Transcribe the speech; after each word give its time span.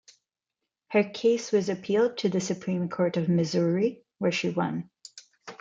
Her 0.87 1.03
case 1.03 1.51
was 1.51 1.69
appealed 1.69 2.17
to 2.17 2.29
the 2.29 2.41
Supreme 2.41 2.89
Court 2.89 3.17
of 3.17 3.29
Missouri, 3.29 4.01
where 4.17 4.31
she 4.31 4.49
won. 4.49 4.89